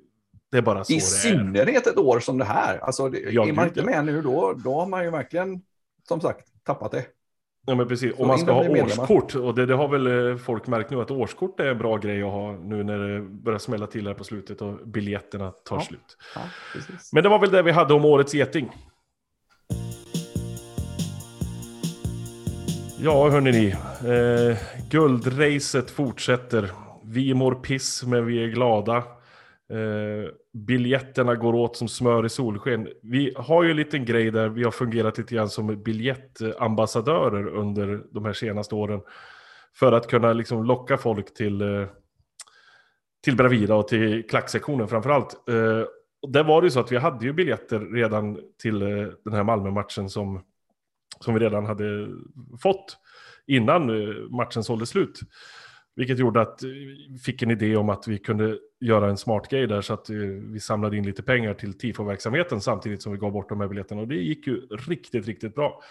[0.51, 1.01] det är bara så I det är.
[1.01, 2.77] Synnerhet ett år som det här.
[2.77, 5.61] Alltså, det, är man inte med nu då, då har man ju verkligen,
[6.07, 7.05] som sagt, tappat det.
[7.69, 10.67] Ja men precis, om man ska ha årskort, och det, det, har väl eh, folk
[10.67, 13.87] märkt nu att årskort är en bra grej att ha nu när det börjar smälla
[13.87, 15.81] till här på slutet och biljetterna tar ja.
[15.81, 16.17] slut.
[16.35, 16.41] Ja,
[17.11, 18.69] men det var väl det vi hade om årets geting.
[22.99, 23.67] Ja hörni ni,
[24.11, 24.57] eh,
[24.89, 26.71] guldracet fortsätter.
[27.03, 28.97] Vi mår piss men vi är glada.
[28.97, 30.29] Eh,
[30.65, 32.87] biljetterna går åt som smör i solsken.
[33.01, 38.03] Vi har ju en liten grej där vi har fungerat lite grann som biljettambassadörer under
[38.11, 39.01] de här senaste åren.
[39.75, 41.87] För att kunna liksom locka folk till, eh,
[43.23, 45.49] till Bravida och till klacksektionen framför allt.
[45.49, 45.83] Eh,
[46.27, 49.43] där var det ju så att vi hade ju biljetter redan till eh, den här
[49.43, 50.43] Malmö-matchen som,
[51.19, 52.07] som vi redan hade
[52.61, 52.97] fått
[53.47, 53.87] innan
[54.35, 55.19] matchen sålde slut.
[55.97, 59.67] Vilket gjorde att vi fick en idé om att vi kunde göra en smart grej
[59.67, 60.15] där så att eh,
[60.51, 64.01] vi samlade in lite pengar till TIFO-verksamheten samtidigt som vi gav bort de här biljetterna.
[64.01, 65.81] Och det gick ju riktigt, riktigt bra.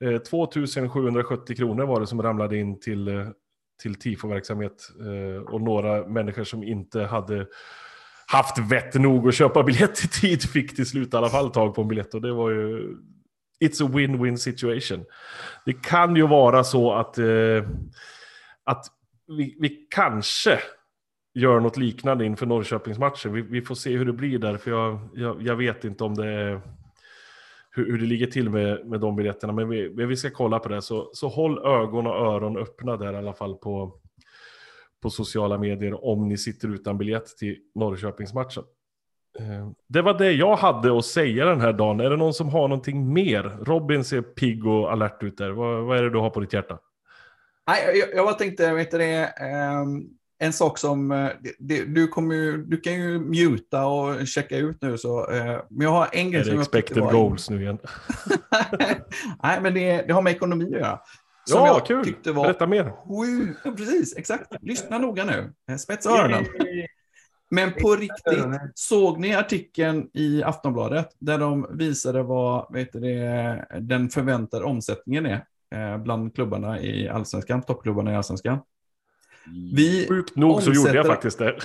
[0.00, 3.28] Eh, 2770 kronor var det som ramlade in till, eh,
[3.82, 4.90] till TIFO-verksamhet
[5.46, 7.46] och några människor som inte hade
[8.26, 11.74] haft vett nog att köpa biljett i tid fick till slut i alla fall tag
[11.74, 12.96] på en biljett och det var ju...
[13.64, 15.04] It's a win-win situation.
[15.64, 17.64] Det kan ju vara så att, eh,
[18.64, 18.86] att
[19.28, 20.58] vi, vi kanske
[21.34, 23.32] gör något liknande inför Norrköpingsmatchen.
[23.32, 26.14] Vi, vi får se hur det blir där, för jag, jag, jag vet inte om
[26.14, 26.60] det
[27.70, 29.52] hur, hur, det ligger till med, med de biljetterna.
[29.52, 33.12] Men vi, vi ska kolla på det, så, så håll ögon och öron öppna där
[33.12, 33.92] i alla fall på,
[35.02, 38.64] på sociala medier om ni sitter utan biljett till Norrköpingsmatchen.
[39.38, 42.00] Eh, det var det jag hade att säga den här dagen.
[42.00, 43.42] Är det någon som har någonting mer?
[43.64, 45.50] Robin ser pigg och alert ut där.
[45.50, 46.78] Vad, vad är det du har på ditt hjärta?
[47.66, 49.34] Nej, jag, jag bara tänkte, vet du det,
[49.82, 54.56] um, en sak som, uh, det, du, kommer ju, du kan ju muta och checka
[54.56, 57.12] ut nu, så, uh, men jag har en grej som jag expected var...
[57.12, 57.78] goals nu igen?
[59.42, 61.00] Nej, men det, det har med ekonomi att göra.
[61.44, 62.32] Som ja, jag kul.
[62.34, 62.44] Var...
[62.44, 62.92] Berätta mer.
[63.64, 64.52] Ja, precis, exakt.
[64.60, 65.52] Lyssna noga nu.
[65.78, 66.44] Spetsa öronen.
[67.50, 74.10] Men på riktigt, såg ni artikeln i Aftonbladet där de visade vad vet det, den
[74.10, 75.40] förväntade omsättningen är eh,
[76.04, 78.58] bland klubbarna i allsvenskan, toppklubbarna i allsvenskan?
[79.74, 80.74] Vi Sjukt nog omsätter...
[80.74, 81.58] så gjorde jag faktiskt det.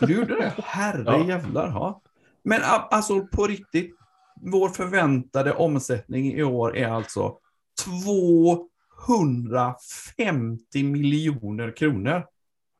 [0.00, 0.54] Du gjorde det?
[0.64, 1.28] Herre ja.
[1.28, 1.68] jävlar.
[1.68, 2.02] Ja.
[2.44, 3.96] Men alltså på riktigt,
[4.40, 7.38] vår förväntade omsättning i år är alltså
[7.84, 12.26] 250 miljoner kronor.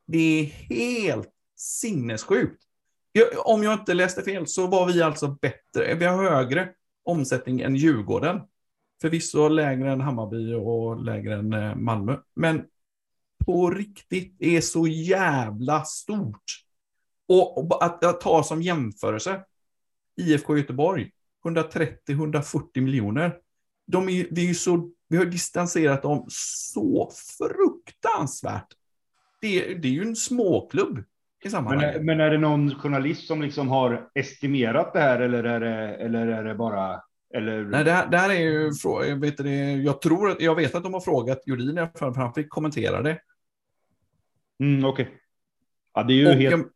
[0.07, 2.63] Det är helt sinnessjukt.
[3.37, 6.69] Om jag inte läste fel så var vi alltså bättre, vi har högre
[7.05, 8.41] omsättning än Djurgården.
[9.03, 12.17] Förvisso lägre än Hammarby och lägre än eh, Malmö.
[12.35, 12.65] Men
[13.45, 16.43] på riktigt är så jävla stort.
[17.27, 19.41] Och att, ta som jämförelse,
[20.17, 21.11] IFK Göteborg,
[21.45, 23.37] 130-140 miljoner.
[23.87, 28.67] De är, det är ju så, vi har distanserat dem så fruktansvärt.
[29.41, 31.03] Det, det är ju en småklubb
[31.45, 31.95] i sammanhanget.
[31.95, 35.95] Men, men är det någon journalist som liksom har estimerat det här eller är det,
[35.95, 37.01] eller är det bara
[37.33, 37.63] eller...
[37.63, 40.83] Nej, det här, det här är ju, jag vet, det, jag, tror, jag vet att
[40.83, 43.21] de har frågat Jordin för han fick kommentera det.
[44.59, 45.03] Mm, Okej.
[45.03, 45.15] Okay.
[45.93, 46.67] Ja, det är ju Och, helt...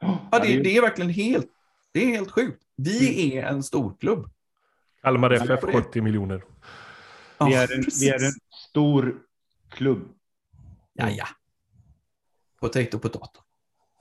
[0.00, 0.64] Ja, det, det, är...
[0.64, 1.50] det är verkligen helt,
[1.92, 2.62] det är helt sjukt.
[2.76, 3.44] Vi mm.
[3.44, 4.30] är en storklubb.
[5.02, 6.44] Kalmar FF 70 miljoner.
[7.38, 8.32] Vi är, en, vi är en
[8.68, 9.16] stor
[9.70, 10.08] klubb.
[10.92, 11.26] Ja, ja.
[12.60, 13.40] Potato, potato.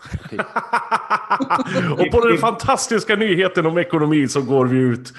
[1.99, 5.13] och på den fantastiska nyheten om ekonomi så går vi ut.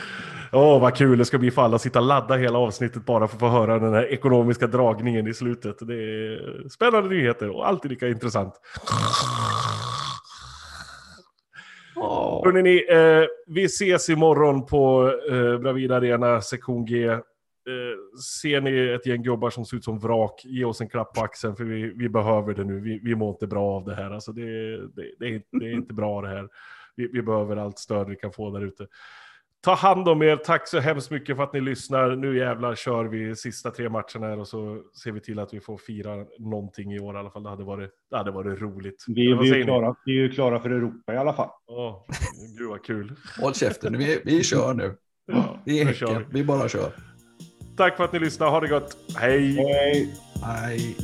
[0.52, 3.04] Åh, oh, vad kul det ska bli för alla att sitta och ladda hela avsnittet
[3.04, 5.76] bara för att få höra den här ekonomiska dragningen i slutet.
[5.80, 8.54] Det är spännande nyheter och alltid lika intressant.
[11.96, 12.44] Oh.
[12.44, 17.08] Hörrni, eh, vi ses imorgon på eh, Bravida Arena, sektion G.
[17.08, 17.20] Eh,
[18.40, 21.20] ser ni ett gäng gubbar som ser ut som vrak, ge oss en klapp på
[21.20, 22.80] axeln för vi, vi behöver det nu.
[22.80, 24.10] Vi, vi mår inte bra av det här.
[24.10, 26.48] Alltså det, det, det, är, det är inte bra det här.
[26.96, 28.86] Vi, vi behöver allt stöd vi kan få där ute.
[29.66, 30.36] Ta hand om er.
[30.36, 32.16] Tack så hemskt mycket för att ni lyssnar.
[32.16, 35.60] Nu jävlar kör vi sista tre matcherna här och så ser vi till att vi
[35.60, 37.42] får fira någonting i år i alla fall.
[37.42, 39.04] Det hade varit, det hade varit roligt.
[39.08, 41.48] Vi, vi, är, klara, vi är klara för Europa i alla fall.
[41.66, 42.04] Åh,
[42.58, 43.12] gud vad kul.
[43.40, 44.96] Håll käften, vi, vi kör nu.
[45.26, 46.92] Ja, vi är häcken, vi bara kör.
[47.76, 48.50] Tack för att ni lyssnade.
[48.50, 48.96] Ha det gott.
[49.16, 49.54] Hej!
[49.54, 50.14] Hej!
[50.44, 50.96] Hej!